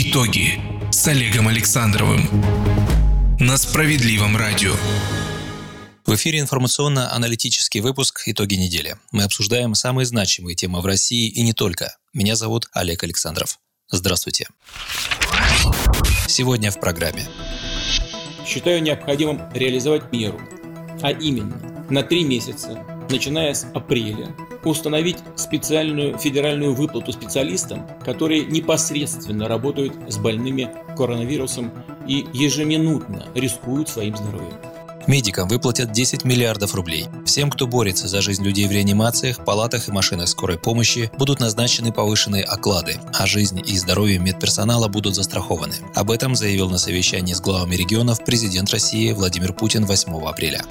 [0.00, 0.60] Итоги
[0.92, 2.20] с Олегом Александровым
[3.40, 4.72] на Справедливом радио.
[6.06, 8.96] В эфире информационно-аналитический выпуск «Итоги недели».
[9.10, 11.96] Мы обсуждаем самые значимые темы в России и не только.
[12.14, 13.58] Меня зовут Олег Александров.
[13.90, 14.46] Здравствуйте.
[16.28, 17.26] Сегодня в программе.
[18.46, 20.40] Считаю необходимым реализовать меру,
[21.02, 24.34] а именно на три месяца, начиная с апреля,
[24.64, 31.72] установить специальную федеральную выплату специалистам, которые непосредственно работают с больными коронавирусом
[32.06, 34.58] и ежеминутно рискуют своим здоровьем.
[35.08, 37.06] Медикам выплатят 10 миллиардов рублей.
[37.24, 41.92] Всем, кто борется за жизнь людей в реанимациях, палатах и машинах скорой помощи, будут назначены
[41.92, 45.76] повышенные оклады, а жизнь и здоровье медперсонала будут застрахованы.
[45.94, 50.62] Об этом заявил на совещании с главами регионов президент России Владимир Путин 8 апреля.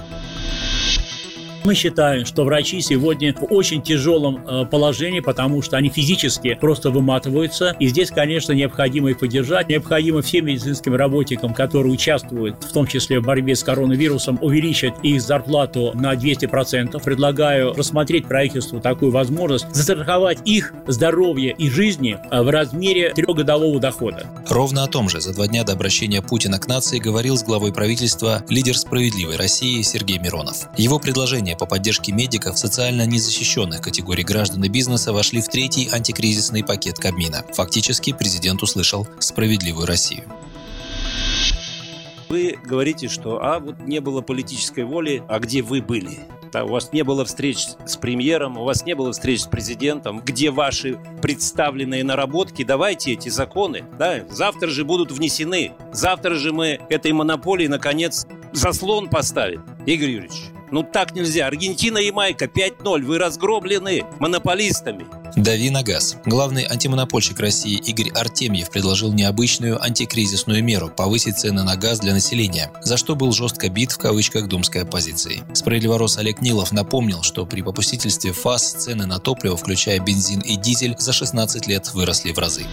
[1.64, 6.92] Мы считаем, что врачи сегодня в очень тяжелом э, положении, потому что они физически просто
[6.92, 7.76] выматываются.
[7.80, 9.70] И здесь, конечно, необходимо их поддержать.
[9.70, 15.22] Необходимо всем медицинским работникам, которые участвуют, в том числе в борьбе с коронавирусом, увеличить их
[15.22, 17.04] зарплату на 200%.
[17.04, 24.28] Предлагаю рассмотреть правительству такую возможность, застраховать их здоровье и жизни э, в размере трехгодового дохода.
[24.50, 27.74] Ровно о том же за два дня до обращения Путина к нации говорил с главой
[27.74, 30.68] правительства лидер «Справедливой России» Сергей Миронов.
[30.78, 36.64] Его предложение по поддержке медиков социально незащищенных категорий граждан и бизнеса вошли в третий антикризисный
[36.64, 37.46] пакет Кабмина.
[37.54, 40.24] Фактически президент услышал «Справедливую Россию».
[42.30, 46.20] Вы говорите, что а вот не было политической воли, а где вы были?
[46.54, 50.50] У вас не было встреч с премьером, у вас не было встреч с президентом, где
[50.50, 57.12] ваши представленные наработки, давайте эти законы, да, завтра же будут внесены, завтра же мы этой
[57.12, 59.64] монополии, наконец, заслон поставим.
[59.86, 61.48] Игорь Юрьевич, ну так нельзя.
[61.48, 63.04] Аргентина и Майка 5-0.
[63.04, 65.06] Вы разгромлены монополистами.
[65.36, 66.18] Дави на газ.
[66.26, 72.72] Главный антимонопольщик России Игорь Артемьев предложил необычную антикризисную меру– повысить цены на газ для населения,
[72.82, 75.44] за что был жестко бит в кавычках думской оппозицией.
[75.54, 80.96] Справедливорос Олег Нилов напомнил, что при попустительстве ФАС цены на топливо, включая бензин и дизель,
[80.98, 82.66] за 16 лет выросли в разы.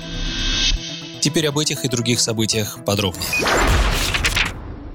[1.21, 3.25] Теперь об этих и других событиях подробнее.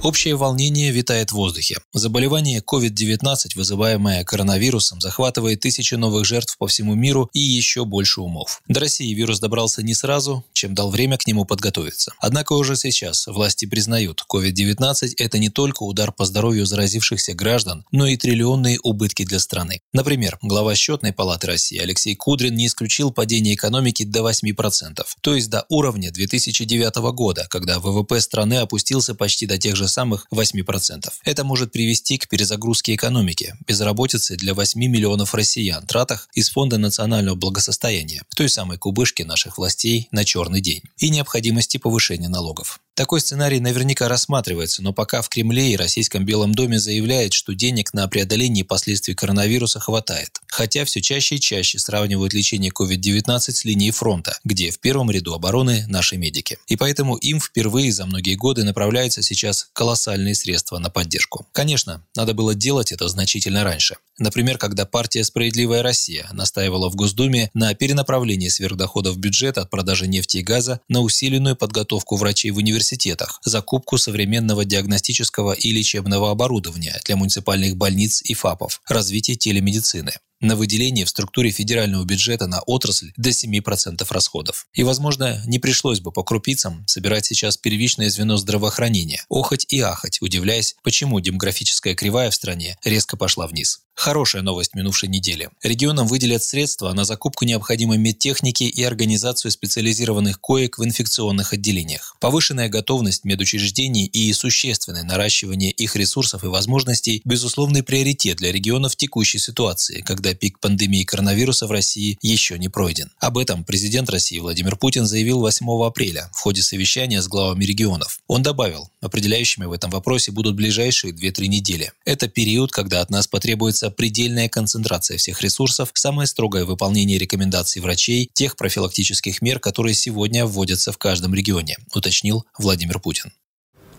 [0.02, 1.76] Общее волнение витает в воздухе.
[1.94, 8.62] Заболевание COVID-19, вызываемое коронавирусом, захватывает тысячи новых жертв по всему миру и еще больше умов.
[8.70, 12.14] До России вирус добрался не сразу, чем дал время к нему подготовиться.
[12.20, 18.08] Однако уже сейчас власти признают, COVID-19– это не только удар по здоровью заразившихся граждан, но
[18.08, 19.82] и триллионные убытки для страны.
[19.92, 25.50] Например, глава счетной палаты России Алексей Кудрин не исключил падение экономики до 8%, то есть
[25.50, 31.10] до уровня 2009 года, когда ВВП страны опустился почти до тех же самых 8%.
[31.26, 37.36] Это может привести к перезагрузке экономики, безработице для 8 миллионов россиян, тратах из Фонда национального
[37.36, 42.80] благосостояния, той самой кубышке наших властей на черный день, и необходимости повышения налогов.
[43.00, 47.94] Такой сценарий наверняка рассматривается, но пока в Кремле и Российском Белом доме заявляют, что денег
[47.94, 50.32] на преодоление последствий коронавируса хватает.
[50.48, 55.34] Хотя все чаще и чаще сравнивают лечение COVID-19 с линией фронта, где в первом ряду
[55.34, 56.58] обороны наши медики.
[56.68, 61.48] И поэтому им впервые за многие годы направляются сейчас колоссальные средства на поддержку.
[61.54, 63.96] Конечно, надо было делать это значительно раньше.
[64.18, 70.38] Например, когда партия «Справедливая Россия» настаивала в Госдуме на перенаправлении сверхдоходов бюджета от продажи нефти
[70.38, 77.16] и газа на усиленную подготовку врачей в университетах, закупку современного диагностического и лечебного оборудования для
[77.16, 83.30] муниципальных больниц и ФАПов, развитие телемедицины на выделение в структуре федерального бюджета на отрасль до
[83.30, 84.68] 7% расходов.
[84.74, 90.22] И, возможно, не пришлось бы по крупицам собирать сейчас первичное звено здравоохранения, охоть и ахать,
[90.22, 93.82] удивляясь, почему демографическая кривая в стране резко пошла вниз.
[94.00, 95.50] Хорошая новость минувшей недели.
[95.62, 102.16] Регионам выделят средства на закупку необходимой медтехники и организацию специализированных коек в инфекционных отделениях.
[102.22, 108.96] Повышенная готовность медучреждений и существенное наращивание их ресурсов и возможностей– безусловный приоритет для регионов в
[108.96, 113.12] текущей ситуации, когда пик пандемии коронавируса в России еще не пройден.
[113.20, 118.20] Об этом президент России Владимир Путин заявил 8 апреля в ходе совещания с главами регионов.
[118.28, 121.92] Он добавил, определяющими в этом вопросе будут ближайшие 2-3 недели.
[122.06, 128.30] Это период, когда от нас потребуется предельная концентрация всех ресурсов, самое строгое выполнение рекомендаций врачей,
[128.34, 133.32] тех профилактических мер, которые сегодня вводятся в каждом регионе, уточнил Владимир Путин.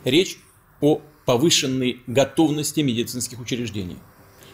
[0.04, 0.36] Речь
[0.80, 3.98] о повышенной готовности медицинских учреждений,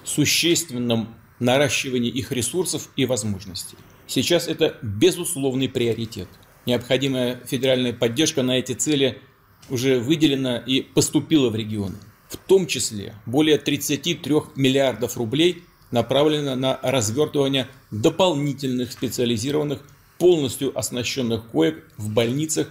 [0.05, 3.77] существенном наращивании их ресурсов и возможностей.
[4.07, 6.29] Сейчас это безусловный приоритет.
[6.65, 9.21] Необходимая федеральная поддержка на эти цели
[9.69, 11.97] уже выделена и поступила в регионы.
[12.29, 19.81] В том числе более 33 миллиардов рублей направлено на развертывание дополнительных специализированных,
[20.19, 22.69] полностью оснащенных коек в больницах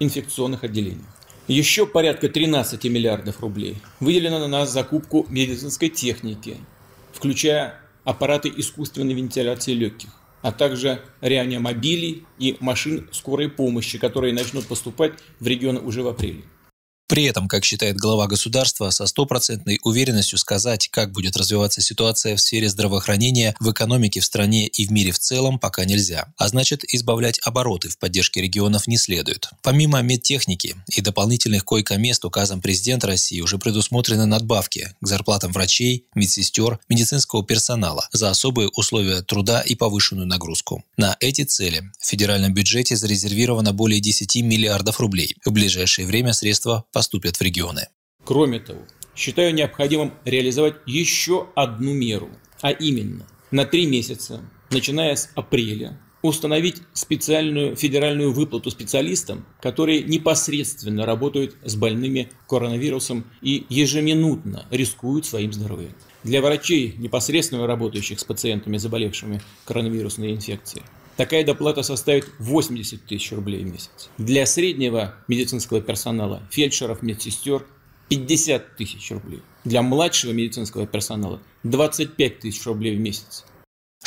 [0.00, 1.06] инфекционных отделениях.
[1.46, 6.58] Еще порядка 13 миллиардов рублей выделено на закупку медицинской техники,
[7.12, 10.08] включая аппараты искусственной вентиляции легких,
[10.40, 16.44] а также реанимобилей и машин скорой помощи, которые начнут поступать в регионы уже в апреле.
[17.08, 22.40] При этом, как считает глава государства, со стопроцентной уверенностью сказать, как будет развиваться ситуация в
[22.40, 26.26] сфере здравоохранения, в экономике в стране и в мире в целом пока нельзя.
[26.36, 29.48] А значит, избавлять обороты в поддержке регионов не следует.
[29.62, 36.78] Помимо медтехники и дополнительных койко-мест указом президента России уже предусмотрены надбавки к зарплатам врачей, медсестер,
[36.90, 40.84] медицинского персонала за особые условия труда и повышенную нагрузку.
[40.98, 45.36] На эти цели в федеральном бюджете зарезервировано более 10 миллиардов рублей.
[45.46, 47.82] В ближайшее время средства поступят в регионы.
[48.24, 48.80] Кроме того,
[49.14, 52.28] считаю необходимым реализовать еще одну меру,
[52.60, 54.40] а именно на три месяца,
[54.70, 63.64] начиная с апреля, установить специальную федеральную выплату специалистам, которые непосредственно работают с больными коронавирусом и
[63.68, 65.94] ежеминутно рискуют своим здоровьем.
[66.24, 70.84] Для врачей, непосредственно работающих с пациентами, заболевшими коронавирусной инфекцией,
[71.18, 74.08] Такая доплата составит 80 тысяч рублей в месяц.
[74.18, 77.66] Для среднего медицинского персонала, фельдшеров, медсестер
[78.08, 79.42] 50 тысяч рублей.
[79.64, 83.44] Для младшего медицинского персонала 25 тысяч рублей в месяц.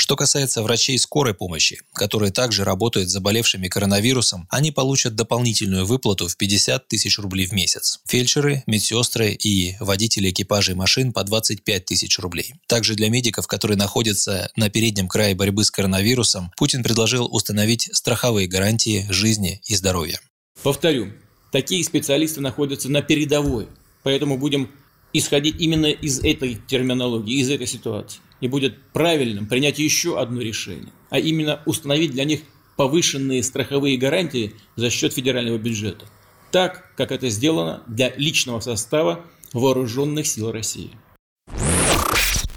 [0.01, 6.27] Что касается врачей скорой помощи, которые также работают с заболевшими коронавирусом, они получат дополнительную выплату
[6.27, 8.00] в 50 тысяч рублей в месяц.
[8.07, 12.56] Фельдшеры, медсестры и водители экипажей машин по 25 тысяч рублей.
[12.65, 18.48] Также для медиков, которые находятся на переднем крае борьбы с коронавирусом, Путин предложил установить страховые
[18.48, 20.19] гарантии жизни и здоровья.
[20.63, 21.13] Повторю,
[21.51, 23.68] такие специалисты находятся на передовой,
[24.01, 24.71] поэтому будем
[25.13, 30.92] исходить именно из этой терминологии, из этой ситуации и будет правильным принять еще одно решение,
[31.10, 32.42] а именно установить для них
[32.75, 36.06] повышенные страховые гарантии за счет федерального бюджета,
[36.52, 40.92] так, как это сделано для личного состава вооруженных сил России.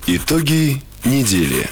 [0.06, 1.68] Итоги недели.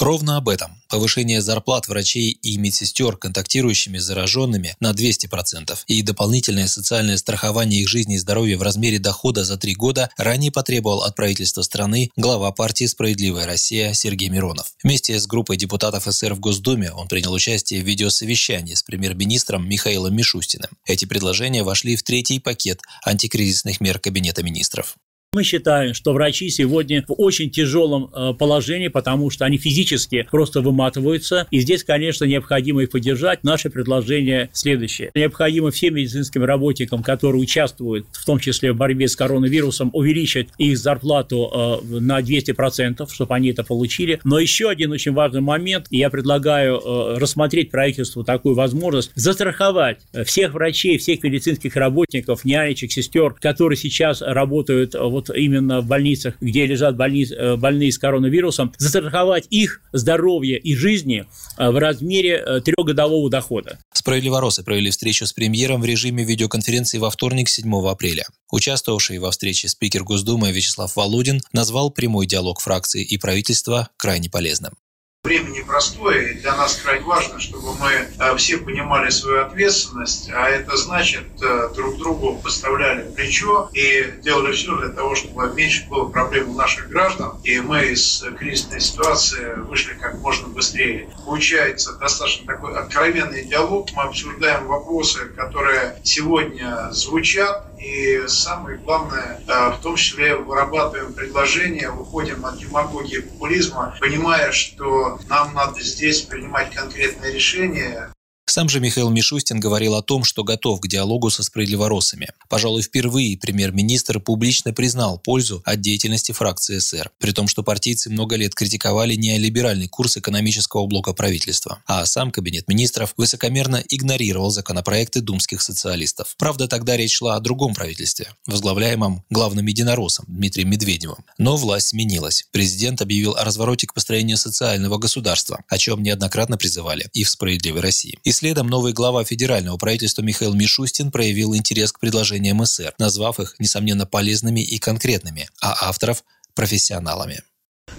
[0.00, 0.80] Ровно об этом.
[0.88, 7.88] Повышение зарплат врачей и медсестер, контактирующими с зараженными, на 200% и дополнительное социальное страхование их
[7.88, 12.50] жизни и здоровья в размере дохода за три года ранее потребовал от правительства страны глава
[12.50, 14.72] партии «Справедливая Россия» Сергей Миронов.
[14.82, 20.16] Вместе с группой депутатов СССР в Госдуме он принял участие в видеосовещании с премьер-министром Михаилом
[20.16, 20.70] Мишустиным.
[20.86, 24.96] Эти предложения вошли в третий пакет антикризисных мер Кабинета министров.
[25.32, 30.60] Мы считаем, что врачи сегодня в очень тяжелом э, положении, потому что они физически просто
[30.60, 31.46] выматываются.
[31.52, 33.44] И здесь, конечно, необходимо их поддержать.
[33.44, 35.12] Наше предложение следующее.
[35.14, 40.76] Необходимо всем медицинским работникам, которые участвуют, в том числе в борьбе с коронавирусом, увеличить их
[40.76, 44.18] зарплату э, на 200%, чтобы они это получили.
[44.24, 50.54] Но еще один очень важный момент, я предлагаю э, рассмотреть правительству такую возможность, застраховать всех
[50.54, 56.66] врачей, всех медицинских работников, нянечек, сестер, которые сейчас работают в вот именно в больницах, где
[56.66, 61.26] лежат больниц, э, больные с коронавирусом, застраховать их здоровье и жизни
[61.58, 63.78] э, в размере э, трехгодового дохода.
[63.92, 68.24] Справедливоросы провели встречу с премьером в режиме видеоконференции во вторник, 7 апреля.
[68.50, 74.72] Участвовавший во встрече спикер Госдумы Вячеслав Володин назвал прямой диалог фракции и правительства крайне полезным.
[75.22, 80.48] Время непростое, и для нас крайне важно, чтобы мы э, все понимали свою ответственность, а
[80.48, 86.08] это значит э, друг другу поставляли плечо и делали все для того, чтобы меньше было
[86.08, 91.10] проблем у наших граждан, и мы из кризисной ситуации вышли как можно быстрее.
[91.26, 99.70] Получается достаточно такой откровенный диалог, мы обсуждаем вопросы, которые сегодня звучат, и самое главное, э,
[99.70, 106.74] в том числе вырабатываем предложения, выходим от демагогии популизма, понимая, что нам надо здесь принимать
[106.74, 108.12] конкретные решения,
[108.50, 112.28] сам же Михаил Мишустин говорил о том, что готов к диалогу со справедливоросами.
[112.48, 118.36] Пожалуй, впервые премьер-министр публично признал пользу от деятельности фракции СР, при том, что партийцы много
[118.36, 125.62] лет критиковали неолиберальный курс экономического блока правительства, а сам кабинет министров высокомерно игнорировал законопроекты думских
[125.62, 126.34] социалистов.
[126.38, 131.24] Правда, тогда речь шла о другом правительстве, возглавляемом главным единороссом Дмитрием Медведевым.
[131.38, 132.46] Но власть сменилась.
[132.50, 137.80] Президент объявил о развороте к построению социального государства, о чем неоднократно призывали и в «Справедливой
[137.80, 138.18] России».
[138.24, 143.54] И следом новый глава федерального правительства Михаил Мишустин проявил интерес к предложениям СР, назвав их,
[143.58, 147.42] несомненно, полезными и конкретными, а авторов– профессионалами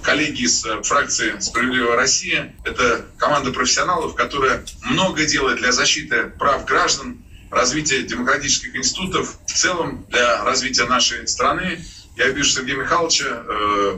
[0.01, 6.65] коллеги из э, фракции «Справедливая Россия»— это команда профессионалов, которая много делает для защиты прав
[6.65, 11.86] граждан, развития демократических институтов, в целом для развития нашей страны.
[12.18, 13.98] Я вижу Сергея Михайловича э,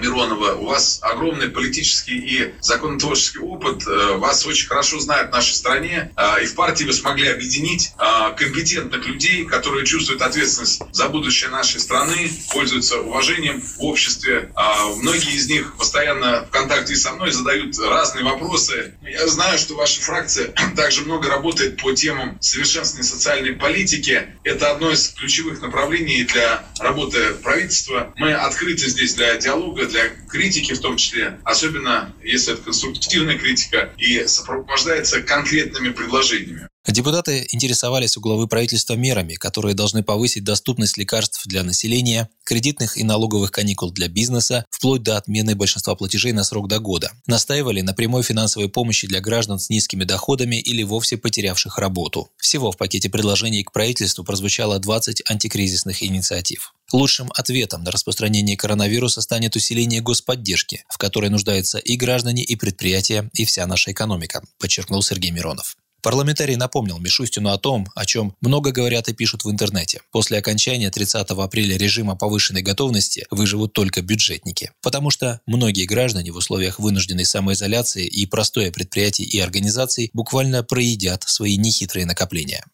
[0.00, 0.54] Миронова.
[0.54, 3.86] У вас огромный политический и законотворческий опыт.
[3.86, 6.10] Э, вас очень хорошо знают в нашей стране.
[6.16, 11.50] Э, и в партии вы смогли объединить э, компетентных людей, которые чувствуют ответственность за будущее
[11.50, 14.50] нашей страны, пользуются уважением в обществе.
[14.56, 18.94] Э, многие из них постоянно в контакте со мной задают разные вопросы.
[19.02, 24.28] Я знаю, что ваша фракция также много работает по темам совершенствования социальной политики.
[24.44, 28.12] Это одно из ключевых направлений для работы правительства.
[28.16, 33.92] Мы открыты здесь для диалога, для критики в том числе, особенно если это конструктивная критика
[33.98, 36.68] и сопровождается конкретными предложениями.
[36.86, 43.04] Депутаты интересовались у главы правительства мерами, которые должны повысить доступность лекарств для населения, кредитных и
[43.04, 47.12] налоговых каникул для бизнеса, вплоть до отмены большинства платежей на срок до года.
[47.26, 52.28] Настаивали на прямой финансовой помощи для граждан с низкими доходами или вовсе потерявших работу.
[52.36, 56.74] Всего в пакете предложений к правительству прозвучало 20 антикризисных инициатив.
[56.92, 63.30] Лучшим ответом на распространение коронавируса станет усиление господдержки, в которой нуждаются и граждане, и предприятия,
[63.32, 65.76] и вся наша экономика, подчеркнул Сергей Миронов.
[66.04, 70.02] Парламентарий напомнил Мишустину о том, о чем много говорят и пишут в интернете.
[70.12, 74.70] После окончания 30 апреля режима повышенной готовности выживут только бюджетники.
[74.82, 81.22] Потому что многие граждане в условиях вынужденной самоизоляции и простое предприятий и организаций буквально проедят
[81.22, 82.66] свои нехитрые накопления.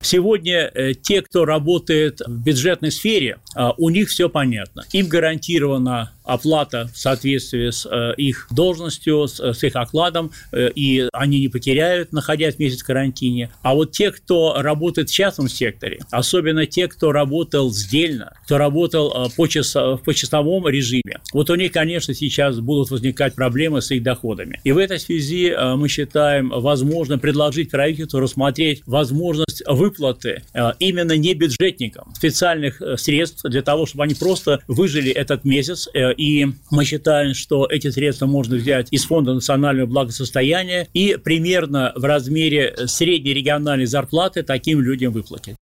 [0.00, 4.84] Сегодня э, те, кто работает в бюджетной сфере, э, у них все понятно.
[4.92, 11.08] Им гарантирована оплата в соответствии с э, их должностью, с, с их окладом, э, и
[11.12, 13.50] они не потеряют, находясь месяц в карантине.
[13.62, 19.26] А вот те, кто работает в частном секторе, особенно те, кто работал сдельно, кто работал
[19.26, 23.90] э, по, час, в почасовом режиме, вот у них, конечно, сейчас будут возникать проблемы с
[23.90, 24.60] их доходами.
[24.64, 30.42] И в этой связи мы считаем возможно предложить правительству рассмотреть возможность выплаты
[30.78, 36.84] именно не бюджетникам специальных средств для того, чтобы они просто выжили этот месяц и мы
[36.84, 43.34] считаем, что эти средства можно взять из Фонда национального благосостояния и примерно в размере средней
[43.34, 45.56] региональной зарплаты таким людям выплатить.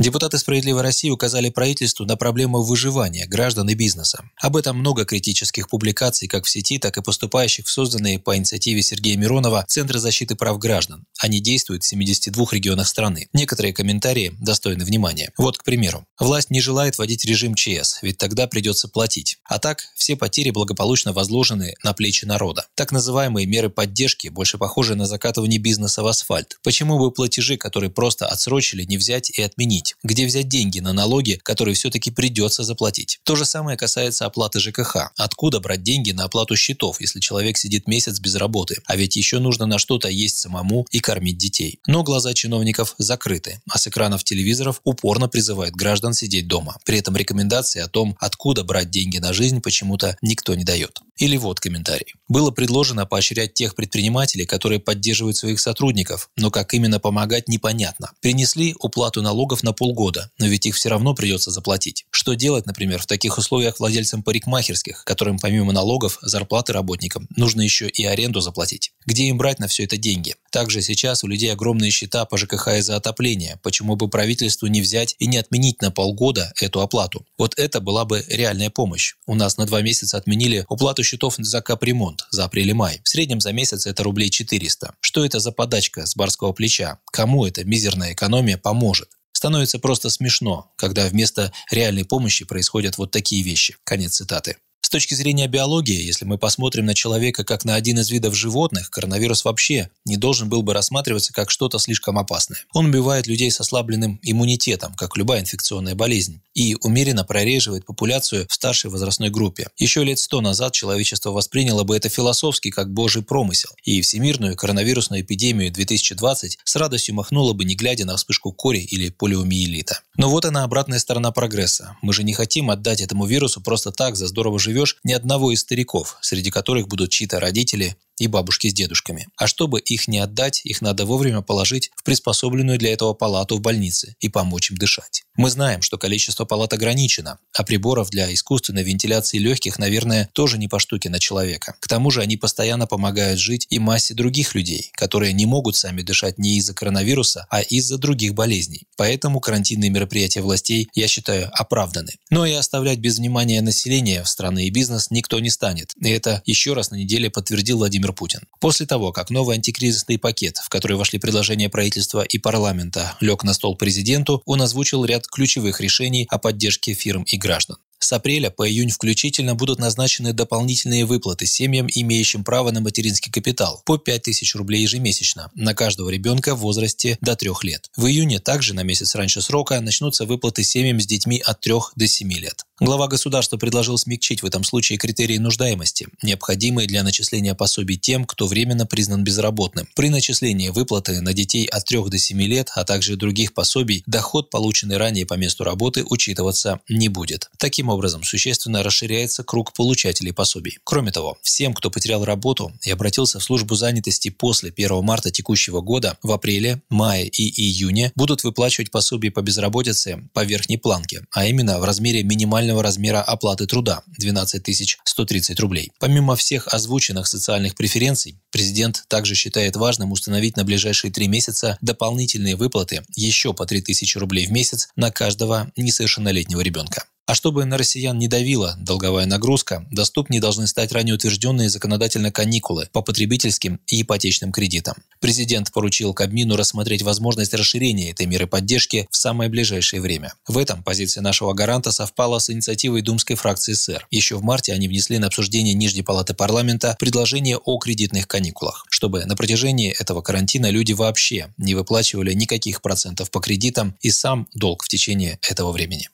[0.00, 4.24] Депутаты «Справедливой России» указали правительству на проблему выживания граждан и бизнеса.
[4.40, 8.82] Об этом много критических публикаций как в сети, так и поступающих в созданные по инициативе
[8.82, 11.06] Сергея Миронова Центры защиты прав граждан.
[11.20, 13.28] Они действуют в 72 регионах страны.
[13.32, 15.30] Некоторые комментарии достойны внимания.
[15.38, 16.04] Вот, к примеру.
[16.18, 19.38] Власть не желает вводить режим ЧС, ведь тогда придется платить.
[19.44, 22.66] А так, все потери благополучно возложены на плечи народа.
[22.74, 26.58] Так называемые меры поддержки больше похожи на закатывание бизнеса в асфальт.
[26.64, 29.83] Почему бы платежи, которые просто отсрочили, не взять и отменить?
[29.84, 33.20] Объяснить, где взять деньги на налоги, которые все-таки придется заплатить.
[33.24, 35.12] То же самое касается оплаты ЖКХ.
[35.16, 38.76] Откуда брать деньги на оплату счетов, если человек сидит месяц без работы?
[38.86, 41.78] А ведь еще нужно на что-то есть самому и кормить детей.
[41.86, 46.76] Но глаза чиновников закрыты, а с экранов телевизоров упорно призывают граждан сидеть дома.
[46.84, 51.00] При этом рекомендации о том, откуда брать деньги на жизнь, почему-то никто не дает.
[51.16, 52.14] Или вот комментарий.
[52.28, 58.10] Было предложено поощрять тех предпринимателей, которые поддерживают своих сотрудников, но как именно помогать непонятно.
[58.20, 62.06] Принесли уплату налогов на полгода, но ведь их все равно придется заплатить.
[62.10, 67.88] Что делать, например, в таких условиях владельцам парикмахерских, которым помимо налогов, зарплаты работникам, нужно еще
[67.88, 68.92] и аренду заплатить?
[69.04, 70.34] Где им брать на все это деньги?
[70.50, 73.58] Также сейчас у людей огромные счета по ЖКХ из-за отопления.
[73.62, 77.26] Почему бы правительству не взять и не отменить на полгода эту оплату?
[77.36, 79.14] Вот это была бы реальная помощь.
[79.26, 83.00] У нас на два месяца отменили уплату счетов за капремонт за апрель-май.
[83.02, 84.94] В среднем за месяц это рублей 400.
[85.00, 86.98] Что это за подачка с барского плеча?
[87.12, 89.08] Кому эта мизерная экономия поможет?
[89.44, 93.76] Становится просто смешно, когда вместо реальной помощи происходят вот такие вещи.
[93.84, 94.56] Конец цитаты
[94.88, 99.44] точки зрения биологии, если мы посмотрим на человека как на один из видов животных, коронавирус
[99.44, 102.58] вообще не должен был бы рассматриваться как что-то слишком опасное.
[102.74, 108.52] Он убивает людей с ослабленным иммунитетом, как любая инфекционная болезнь, и умеренно прореживает популяцию в
[108.52, 109.68] старшей возрастной группе.
[109.78, 115.22] Еще лет сто назад человечество восприняло бы это философски как божий промысел, и всемирную коронавирусную
[115.22, 120.00] эпидемию 2020 с радостью махнуло бы, не глядя на вспышку кори или полиомиелита.
[120.16, 121.96] Но вот она обратная сторона прогресса.
[122.02, 125.52] Мы же не хотим отдать этому вирусу просто так за здорово живешь найдешь ни одного
[125.52, 129.26] из стариков, среди которых будут чьи-то родители и бабушки с дедушками.
[129.36, 133.60] А чтобы их не отдать, их надо вовремя положить в приспособленную для этого палату в
[133.60, 135.23] больнице и помочь им дышать.
[135.36, 140.68] Мы знаем, что количество палат ограничено, а приборов для искусственной вентиляции легких, наверное, тоже не
[140.68, 141.74] по штуке на человека.
[141.80, 146.02] К тому же они постоянно помогают жить и массе других людей, которые не могут сами
[146.02, 148.86] дышать не из-за коронавируса, а из-за других болезней.
[148.96, 152.12] Поэтому карантинные мероприятия властей, я считаю, оправданы.
[152.30, 155.94] Но и оставлять без внимания население страны и бизнес никто не станет.
[156.00, 158.42] И это еще раз на неделе подтвердил Владимир Путин.
[158.60, 163.52] После того, как новый антикризисный пакет, в который вошли предложения правительства и парламента, лег на
[163.52, 167.76] стол президенту, он озвучил ряд ключевых решений о поддержке фирм и граждан.
[167.98, 173.82] С апреля по июнь включительно будут назначены дополнительные выплаты семьям, имеющим право на материнский капитал,
[173.86, 177.90] по 5000 рублей ежемесячно на каждого ребенка в возрасте до 3 лет.
[177.96, 182.06] В июне также на месяц раньше срока начнутся выплаты семьям с детьми от 3 до
[182.06, 182.66] 7 лет.
[182.80, 188.48] Глава государства предложил смягчить в этом случае критерии нуждаемости, необходимые для начисления пособий тем, кто
[188.48, 189.86] временно признан безработным.
[189.94, 194.50] При начислении выплаты на детей от 3 до 7 лет, а также других пособий, доход,
[194.50, 197.48] полученный ранее по месту работы, учитываться не будет.
[197.58, 200.78] Таким образом, существенно расширяется круг получателей пособий.
[200.82, 205.80] Кроме того, всем, кто потерял работу и обратился в службу занятости после 1 марта текущего
[205.80, 211.46] года, в апреле, мае и июне будут выплачивать пособие по безработице по верхней планке, а
[211.46, 215.92] именно в размере минимального минимального размера оплаты труда– 12 130 рублей.
[216.00, 222.56] Помимо всех озвученных социальных преференций, президент также считает важным установить на ближайшие три месяца дополнительные
[222.56, 227.04] выплаты еще по 3000 рублей в месяц на каждого несовершеннолетнего ребенка.
[227.26, 232.88] А чтобы на россиян не давила долговая нагрузка, доступнее должны стать ранее утвержденные законодательно каникулы
[232.92, 234.96] по потребительским и ипотечным кредитам.
[235.20, 240.34] Президент поручил Кабмину рассмотреть возможность расширения этой меры поддержки в самое ближайшее время.
[240.46, 244.06] В этом позиция нашего гаранта совпала с инициативой думской фракции СССР.
[244.10, 249.24] Еще в марте они внесли на обсуждение Нижней палаты парламента предложение о кредитных каникулах, чтобы
[249.24, 254.82] на протяжении этого карантина люди вообще не выплачивали никаких процентов по кредитам и сам долг
[254.82, 256.10] в течение этого времени.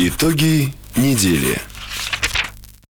[0.00, 1.60] Итоги недели.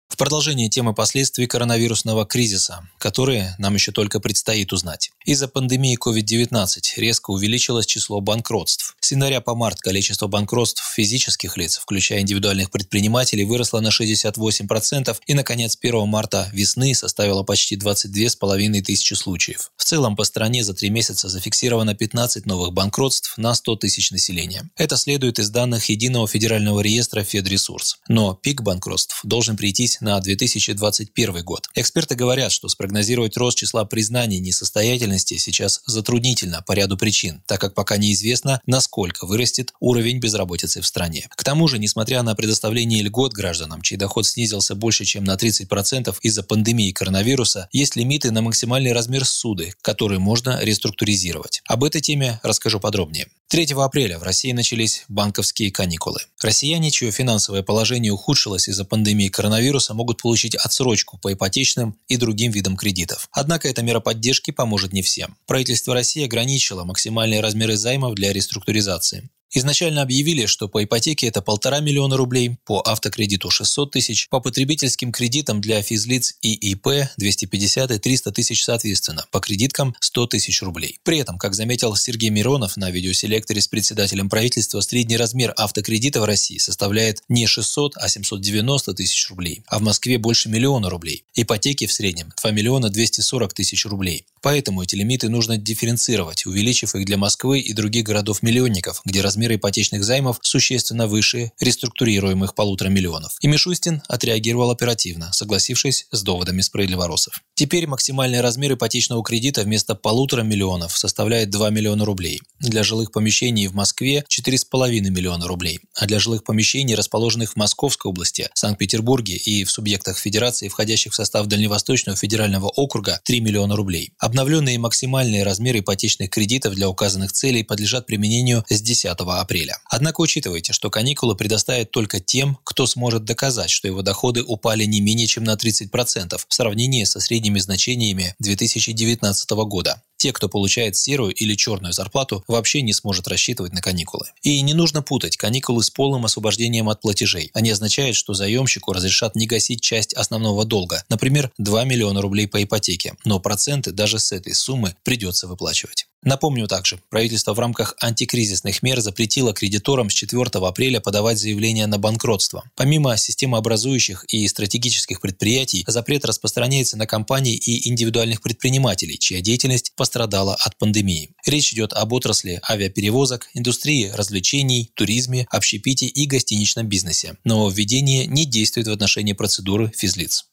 [0.08, 5.12] В продолжение темы последствий коронавирусного кризиса, которые нам еще только предстоит узнать.
[5.26, 8.96] Из-за пандемии COVID-19 резко увеличилось число банкротств.
[9.14, 15.78] Января по март количество банкротств физических лиц, включая индивидуальных предпринимателей, выросло на 68% и, наконец,
[15.80, 19.72] 1 марта весны составило почти 22,5 тысячи случаев.
[19.78, 24.68] В целом по стране за три месяца зафиксировано 15 новых банкротств на 100 тысяч населения.
[24.78, 27.98] Это следует из данных Единого федерального реестра Федресурс.
[28.08, 31.68] Но пик банкротств должен прийтись на 2021 год.
[31.76, 37.76] Эксперты говорят, что спрогнозировать рост числа признаний несостоятельности сейчас затруднительно по ряду причин, так как
[37.76, 41.28] пока неизвестно, насколько вырастет уровень безработицы в стране.
[41.36, 46.16] К тому же, несмотря на предоставление льгот гражданам, чей доход снизился больше, чем на 30%
[46.22, 51.62] из-за пандемии коронавируса, есть лимиты на максимальный размер суды, которые можно реструктуризировать.
[51.66, 53.28] Об этой теме расскажу подробнее.
[53.50, 56.22] 3 апреля в России начались банковские каникулы.
[56.42, 62.52] Россияне, чье финансовое положение ухудшилось из-за пандемии коронавируса, могут получить отсрочку по ипотечным и другим
[62.52, 63.30] видам кредитов.
[63.32, 65.38] Однако эта мера поддержки поможет не всем.
[65.46, 69.30] Правительство России ограничило максимальные размеры займов для реструктуризации.
[69.56, 75.12] Изначально объявили, что по ипотеке это полтора миллиона рублей, по автокредиту 600 тысяч, по потребительским
[75.12, 76.88] кредитам для физлиц и ИП
[77.18, 80.98] 250 и 300 тысяч соответственно, по кредиткам 100 тысяч рублей.
[81.04, 86.26] При этом, как заметил Сергей Миронов на видеоселекторе с председателем правительства, средний размер автокредита в
[86.26, 91.26] России составляет не 600, а 790 тысяч рублей, а в Москве больше миллиона рублей.
[91.36, 94.26] Ипотеки в среднем 2 миллиона 240 тысяч рублей.
[94.42, 99.56] Поэтому эти лимиты нужно дифференцировать, увеличив их для Москвы и других городов-миллионников, где размер размеры
[99.56, 103.36] ипотечных займов существенно выше реструктурируемых полутора миллионов.
[103.42, 107.42] И Мишустин отреагировал оперативно, согласившись с доводами справедливоросов.
[107.64, 112.42] Теперь максимальный размер ипотечного кредита вместо полутора миллионов составляет 2 миллиона рублей.
[112.60, 118.10] Для жилых помещений в Москве 4,5 миллиона рублей, а для жилых помещений, расположенных в Московской
[118.10, 124.12] области, Санкт-Петербурге и в субъектах Федерации, входящих в состав Дальневосточного федерального округа, 3 миллиона рублей.
[124.20, 129.78] Обновленные максимальные размеры ипотечных кредитов для указанных целей подлежат применению с 10 апреля.
[129.90, 135.00] Однако учитывайте, что каникулы предоставят только тем, кто сможет доказать, что его доходы упали не
[135.00, 137.22] менее чем на 30% в сравнении со
[137.54, 143.74] средними значениями 2019 года те, кто получает серую или черную зарплату, вообще не сможет рассчитывать
[143.74, 144.28] на каникулы.
[144.42, 147.52] И не нужно путать каникулы с полным освобождением от платежей.
[147.54, 152.64] Они означают, что заемщику разрешат не гасить часть основного долга, например, 2 миллиона рублей по
[152.64, 156.08] ипотеке, но проценты даже с этой суммы придется выплачивать.
[156.24, 161.98] Напомню также, правительство в рамках антикризисных мер запретило кредиторам с 4 апреля подавать заявления на
[161.98, 162.64] банкротство.
[162.76, 170.56] Помимо системообразующих и стратегических предприятий, запрет распространяется на компании и индивидуальных предпринимателей, чья деятельность пострадала
[170.56, 171.32] от пандемии.
[171.46, 177.36] Речь идет об отрасли авиаперевозок, индустрии развлечений, туризме, общепите и гостиничном бизнесе.
[177.44, 180.46] Но введение не действует в отношении процедуры физлиц.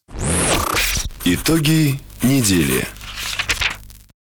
[1.25, 2.87] Итоги недели.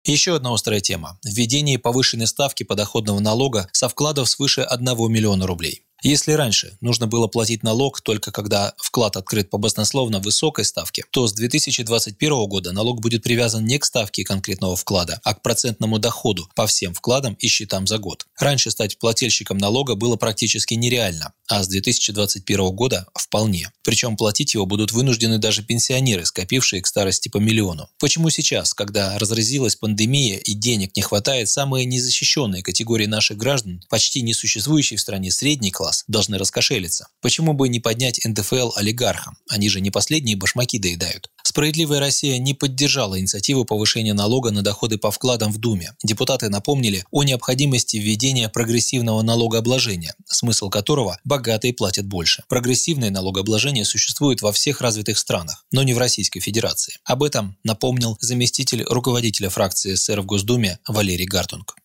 [0.06, 5.86] Еще одна острая тема– введение повышенной ставки подоходного налога со вкладов свыше 1 миллиона рублей.
[6.04, 11.28] Если раньше нужно было платить налог только когда вклад открыт по баснословно высокой ставке, то
[11.28, 16.50] с 2021 года налог будет привязан не к ставке конкретного вклада, а к процентному доходу
[16.56, 18.28] по всем вкладам и счетам за год.
[18.38, 23.72] Раньше стать плательщиком налога было практически нереально, а с 2021 года вполне.
[23.82, 27.88] Причем платить его будут вынуждены даже пенсионеры, скопившие к старости по миллиону.
[27.98, 34.22] Почему сейчас, когда разразилась пандемия и денег не хватает, самые незащищенные категории наших граждан, почти
[34.22, 37.08] несуществующий в стране средний класс, класс должны раскошелиться.
[37.21, 39.38] Почему бы не поднять НДФЛ олигархам?
[39.49, 41.29] Они же не последние башмаки доедают.
[41.43, 45.93] Справедливая Россия не поддержала инициативу повышения налога на доходы по вкладам в Думе.
[46.03, 52.43] Депутаты напомнили о необходимости введения прогрессивного налогообложения, смысл которого– богатые платят больше.
[52.49, 56.95] Прогрессивное налогообложение существует во всех развитых странах, но не в Российской Федерации.
[57.03, 61.75] Об этом напомнил заместитель руководителя фракции СССР в Госдуме Валерий Гартунг.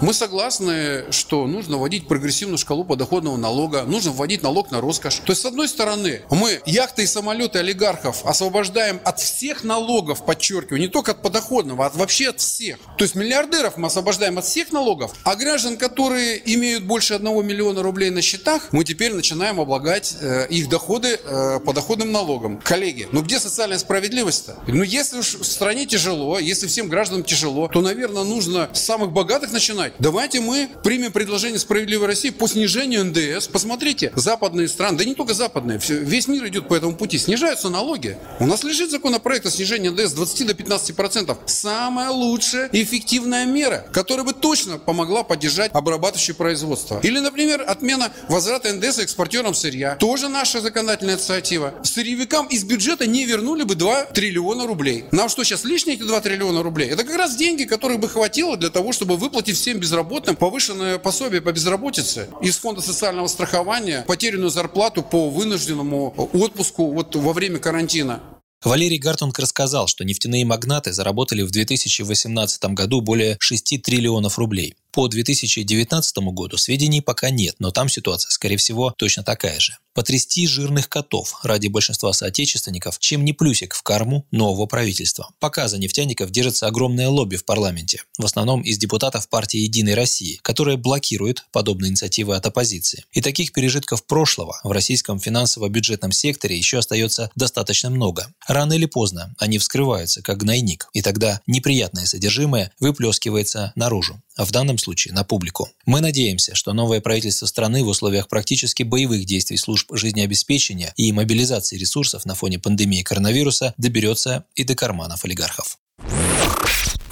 [0.00, 5.16] Мы согласны, что нужно вводить прогрессивную шкалу подоходного налога, нужно вводить налог на роскошь.
[5.16, 10.80] То есть, с одной стороны, мы яхты и самолеты олигархов освобождаем от всех налогов, подчеркиваю,
[10.80, 12.78] не только от подоходного, а вообще от всех.
[12.96, 17.82] То есть, миллиардеров мы освобождаем от всех налогов, а граждан, которые имеют больше одного миллиона
[17.82, 22.60] рублей на счетах, мы теперь начинаем облагать э, их доходы э, подоходным налогом.
[22.62, 24.58] Коллеги, ну где социальная справедливость-то?
[24.68, 29.10] Ну если уж в стране тяжело, если всем гражданам тяжело, то, наверное, нужно с самых
[29.10, 33.48] богатых начинать, сказать, давайте мы примем предложение «Справедливой России» по снижению НДС.
[33.48, 38.18] Посмотрите, западные страны, да не только западные, весь мир идет по этому пути, снижаются налоги.
[38.40, 41.38] У нас лежит законопроект о снижении НДС с 20 до 15 процентов.
[41.46, 47.00] Самая лучшая и эффективная мера, которая бы точно помогла поддержать обрабатывающее производство.
[47.02, 49.96] Или, например, отмена возврата НДС экспортерам сырья.
[49.96, 51.74] Тоже наша законодательная инициатива.
[51.82, 55.04] Сырьевикам из бюджета не вернули бы 2 триллиона рублей.
[55.12, 56.90] Нам что, сейчас лишние эти 2 триллиона рублей?
[56.90, 60.98] Это как раз деньги, которых бы хватило для того, чтобы выплатить всем всем безработным повышенное
[60.98, 67.58] пособие по безработице из фонда социального страхования, потерянную зарплату по вынужденному отпуску вот во время
[67.58, 68.20] карантина.
[68.64, 74.74] Валерий Гартунг рассказал, что нефтяные магнаты заработали в 2018 году более 6 триллионов рублей.
[74.92, 80.46] По 2019 году сведений пока нет, но там ситуация, скорее всего, точно такая же потрясти
[80.46, 85.30] жирных котов ради большинства соотечественников, чем не плюсик в карму нового правительства.
[85.40, 90.38] Пока за нефтяников держится огромное лобби в парламенте, в основном из депутатов партии «Единой России»,
[90.42, 93.06] которая блокирует подобные инициативы от оппозиции.
[93.10, 98.32] И таких пережитков прошлого в российском финансово-бюджетном секторе еще остается достаточно много.
[98.46, 104.52] Рано или поздно они вскрываются, как гнойник, и тогда неприятное содержимое выплескивается наружу, а в
[104.52, 105.68] данном случае на публику.
[105.84, 111.76] Мы надеемся, что новое правительство страны в условиях практически боевых действий служб жизнеобеспечения и мобилизации
[111.76, 115.78] ресурсов на фоне пандемии коронавируса доберется и до карманов олигархов.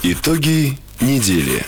[0.03, 1.67] Итоги недели.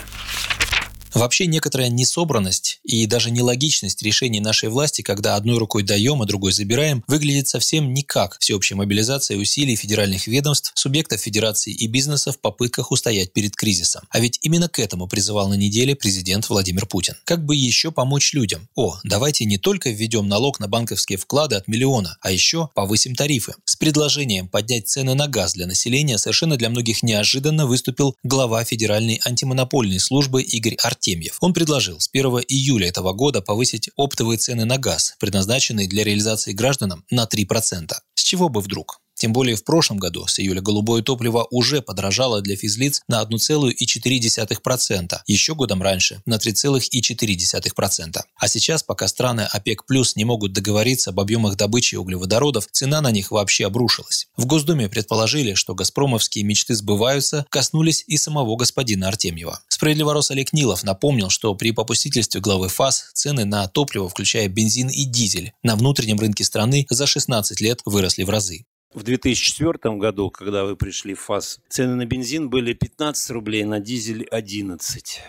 [1.13, 6.51] Вообще некоторая несобранность и даже нелогичность решений нашей власти, когда одной рукой даем, а другой
[6.51, 12.39] забираем, выглядит совсем не как всеобщая мобилизация усилий федеральных ведомств, субъектов федерации и бизнеса в
[12.39, 14.03] попытках устоять перед кризисом.
[14.09, 17.15] А ведь именно к этому призывал на неделе президент Владимир Путин.
[17.25, 18.67] Как бы еще помочь людям?
[18.75, 23.55] О, давайте не только введем налог на банковские вклады от миллиона, а еще повысим тарифы.
[23.65, 29.19] С предложением поднять цены на газ для населения совершенно для многих неожиданно выступил глава Федеральной
[29.25, 31.37] антимонопольной службы Игорь Арт Артемьев.
[31.39, 36.51] Он предложил с 1 июля этого года повысить оптовые цены на газ, предназначенные для реализации
[36.51, 37.93] гражданам, на 3%.
[38.15, 38.99] С чего бы вдруг?
[39.19, 45.19] Тем более в прошлом году с июля голубое топливо уже подорожало для физлиц на 1,4%,
[45.27, 48.21] еще годом раньше на 3,4%.
[48.37, 53.11] А сейчас, пока страны ОПЕК+, плюс не могут договориться об объемах добычи углеводородов, цена на
[53.11, 54.29] них вообще обрушилась.
[54.37, 59.59] В Госдуме предположили, что газпромовские мечты сбываются, коснулись и самого господина Артемьева.
[59.67, 65.03] Справедливорос Олег Нилов напомнил, что при попустительстве главы ФАС цены на топливо, включая бензин и
[65.03, 68.63] дизель, на внутреннем рынке страны за 16 лет выросли в разы.
[68.93, 73.79] В 2004 году, когда вы пришли в ФАС, цены на бензин были 15 рублей, на
[73.79, 75.21] дизель 11.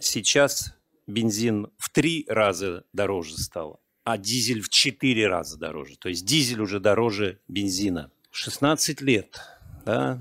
[0.00, 0.74] Сейчас
[1.06, 5.96] бензин в три раза дороже стал, а дизель в четыре раза дороже.
[5.98, 8.10] То есть дизель уже дороже бензина.
[8.30, 9.38] 16 лет,
[9.84, 10.18] да,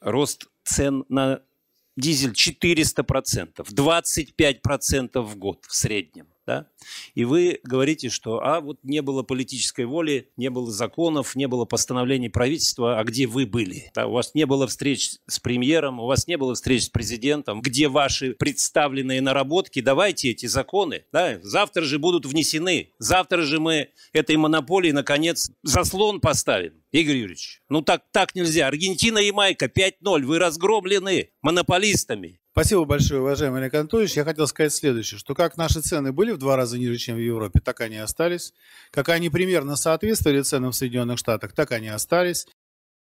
[0.00, 1.42] рост цен на
[1.96, 6.66] дизель 400%, 25% в год в среднем да,
[7.14, 11.64] и вы говорите, что а вот не было политической воли, не было законов, не было
[11.64, 13.92] постановлений правительства, а где вы были?
[13.94, 17.60] Да, у вас не было встреч с премьером, у вас не было встреч с президентом,
[17.60, 23.90] где ваши представленные наработки, давайте эти законы, да, завтра же будут внесены, завтра же мы
[24.12, 26.79] этой монополии, наконец, заслон поставим.
[26.92, 28.66] Игорь Юрьевич, ну так, так нельзя.
[28.66, 30.22] Аргентина и Майка 5-0.
[30.24, 32.40] Вы разгромлены монополистами.
[32.50, 34.16] Спасибо большое, уважаемый Олег Анатольевич.
[34.16, 37.20] Я хотел сказать следующее, что как наши цены были в два раза ниже, чем в
[37.20, 38.52] Европе, так они остались.
[38.90, 42.46] Как они примерно соответствовали ценам в Соединенных Штатах, так они остались.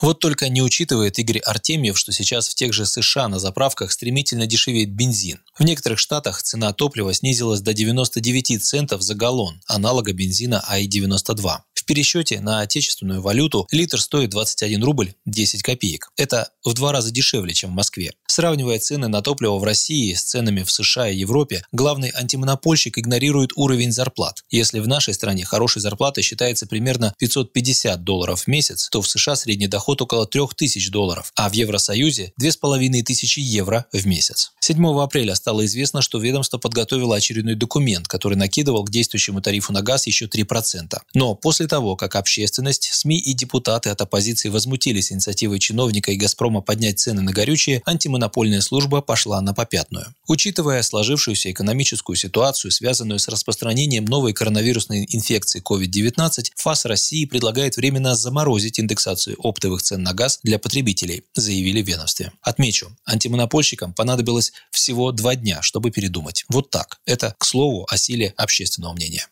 [0.01, 4.47] Вот только не учитывает Игорь Артемьев, что сейчас в тех же США на заправках стремительно
[4.47, 5.39] дешевеет бензин.
[5.57, 12.39] В некоторых штатах цена топлива снизилась до 99 центов за галлон, аналога бензина АИ-92 пересчете
[12.41, 16.11] на отечественную валюту литр стоит 21 рубль 10 копеек.
[16.17, 18.11] Это в два раза дешевле, чем в Москве.
[18.27, 23.51] Сравнивая цены на топливо в России с ценами в США и Европе, главный антимонопольщик игнорирует
[23.55, 24.43] уровень зарплат.
[24.51, 29.35] Если в нашей стране хорошей зарплатой считается примерно 550 долларов в месяц, то в США
[29.35, 34.51] средний доход около 3000 долларов, а в Евросоюзе 2500 евро в месяц.
[34.59, 39.81] 7 апреля стало известно, что ведомство подготовило очередной документ, который накидывал к действующему тарифу на
[39.81, 40.99] газ еще 3%.
[41.13, 46.15] Но после того, того, как общественность, СМИ и депутаты от оппозиции возмутились инициативой чиновника и
[46.15, 50.07] «Газпрома» поднять цены на горючее, антимонопольная служба пошла на попятную.
[50.27, 58.15] Учитывая сложившуюся экономическую ситуацию, связанную с распространением новой коронавирусной инфекции COVID-19, ФАС России предлагает временно
[58.15, 62.31] заморозить индексацию оптовых цен на газ для потребителей, заявили в ведомстве.
[62.41, 66.43] Отмечу, антимонопольщикам понадобилось всего два дня, чтобы передумать.
[66.49, 66.97] Вот так.
[67.05, 69.27] Это, к слову, о силе общественного мнения.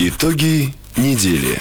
[0.00, 1.60] Итоги недели.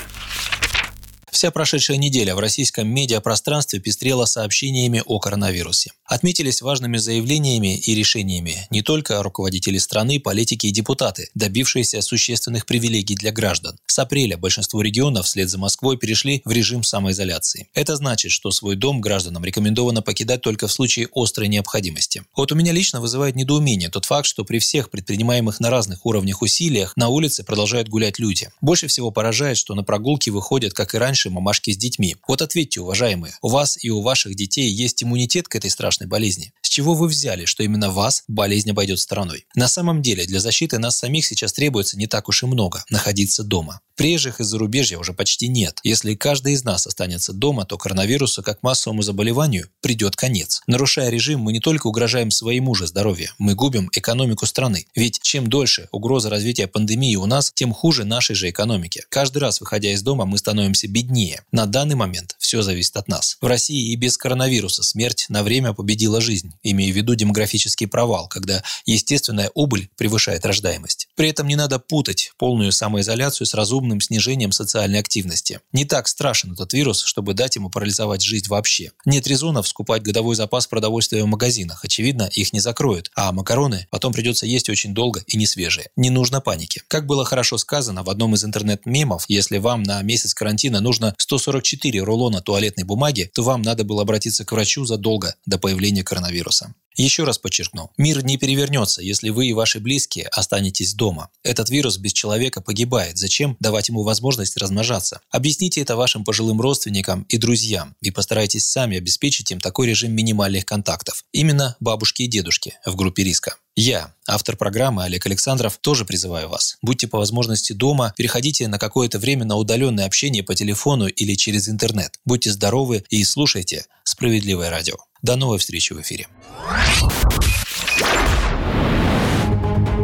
[1.32, 5.92] Вся прошедшая неделя в российском медиапространстве пестрела сообщениями о коронавирусе.
[6.08, 13.16] Отметились важными заявлениями и решениями не только руководители страны, политики и депутаты, добившиеся существенных привилегий
[13.16, 13.78] для граждан.
[13.88, 17.68] С апреля большинство регионов вслед за Москвой перешли в режим самоизоляции.
[17.74, 22.24] Это значит, что свой дом гражданам рекомендовано покидать только в случае острой необходимости.
[22.38, 26.42] Вот у меня лично вызывает недоумение тот факт, что при всех предпринимаемых на разных уровнях
[26.42, 28.50] усилиях на улице продолжают гулять люди.
[28.62, 32.16] Больше всего поражает, что на прогулки выходят, как и раньше, мамашки с детьми.
[32.30, 36.54] Вот ответьте, уважаемые, у вас и у ваших детей есть иммунитет к этой страшной болезни?
[36.78, 39.48] Чего вы взяли, что именно вас болезнь обойдет стороной?
[39.56, 43.44] На самом деле, для защиты нас самих сейчас требуется не так уж и много– находиться
[43.44, 43.82] дома.
[43.96, 45.80] Приезжих из зарубежья уже почти нет.
[45.84, 50.62] Если каждый из нас останется дома, то коронавирусу как массовому заболеванию придет конец.
[50.68, 54.86] Нарушая режим, мы не только угрожаем своему же здоровью, мы губим экономику страны.
[54.94, 59.04] Ведь чем дольше угроза развития пандемии у нас, тем хуже нашей же экономике.
[59.10, 61.42] Каждый раз, выходя из дома, мы становимся беднее.
[61.52, 63.38] На данный момент все зависит от нас.
[63.42, 68.28] В России и без коронавируса смерть на время победила жизнь, имея в виду демографический провал,
[68.28, 71.08] когда естественная убыль превышает рождаемость.
[71.16, 75.60] При этом не надо путать полную самоизоляцию с разумным снижением социальной активности.
[75.72, 78.92] Не так страшен этот вирус, чтобы дать ему парализовать жизнь вообще.
[79.06, 81.84] Нет резонов скупать годовой запас продовольствия в магазинах.
[81.84, 83.12] Очевидно, их не закроют.
[83.16, 85.90] А макароны потом придется есть очень долго и не свежие.
[85.96, 86.82] Не нужно паники.
[86.88, 92.00] Как было хорошо сказано в одном из интернет-мемов, если вам на месяц карантина нужно 144
[92.02, 96.57] рулона туалетной бумаги, то вам надо было обратиться к врачу задолго до появления коронавируса.
[96.98, 101.30] Еще раз подчеркну, мир не перевернется, если вы и ваши близкие останетесь дома.
[101.44, 103.20] Этот вирус без человека погибает.
[103.20, 105.22] Зачем давать ему возможность размножаться?
[105.30, 110.66] Объясните это вашим пожилым родственникам и друзьям и постарайтесь сами обеспечить им такой режим минимальных
[110.66, 111.24] контактов.
[111.32, 113.58] Именно бабушки и дедушки в группе риска.
[113.76, 116.78] Я, автор программы Олег Александров, тоже призываю вас.
[116.82, 121.70] Будьте по возможности дома, переходите на какое-то время на удаленное общение по телефону или через
[121.70, 122.20] интернет.
[122.26, 124.96] Будьте здоровы и слушайте «Справедливое радио».
[125.22, 126.28] До новой встречи в эфире.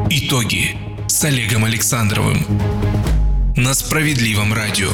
[0.09, 2.45] Итоги с Олегом Александровым
[3.55, 4.89] на Справедливом радио.